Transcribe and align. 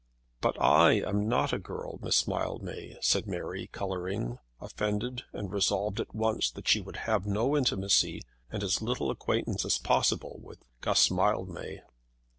"But 0.39 0.59
I 0.59 0.93
am 0.93 1.27
not 1.29 1.53
a 1.53 1.59
girl, 1.59 1.99
Miss 2.01 2.27
Mildmay," 2.27 2.97
said 3.01 3.27
Mary, 3.27 3.67
colouring, 3.71 4.39
offended 4.59 5.25
and 5.31 5.51
resolved 5.51 5.99
at 5.99 6.15
once 6.15 6.49
that 6.49 6.67
she 6.67 6.81
would 6.81 6.95
have 7.05 7.27
no 7.27 7.55
intimacy 7.55 8.23
and 8.49 8.63
as 8.63 8.81
little 8.81 9.11
acquaintance 9.11 9.63
as 9.63 9.77
possible 9.77 10.39
with 10.41 10.65
Guss 10.81 11.11
Mildmay. 11.11 11.83